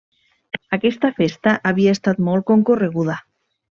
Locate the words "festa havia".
1.19-1.93